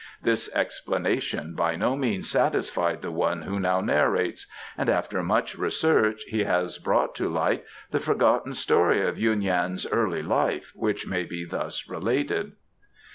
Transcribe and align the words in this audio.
This 0.19 0.51
explanation 0.55 1.53
by 1.53 1.75
no 1.75 1.95
means 1.95 2.27
satisfied 2.27 3.03
the 3.03 3.11
one 3.11 3.43
who 3.43 3.59
now 3.59 3.81
narrates, 3.81 4.47
and 4.75 4.89
after 4.89 5.21
much 5.21 5.55
research 5.55 6.23
he 6.23 6.43
has 6.45 6.79
brought 6.79 7.13
to 7.17 7.29
light 7.29 7.63
the 7.91 7.99
forgotten 7.99 8.55
story 8.55 9.05
of 9.07 9.19
Yuen 9.19 9.43
Yan's 9.43 9.85
early 9.85 10.23
life, 10.23 10.71
which 10.73 11.05
may 11.05 11.23
be 11.23 11.45
thus 11.45 11.87
related. 11.87 12.53